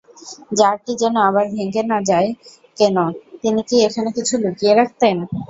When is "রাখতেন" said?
4.75-5.15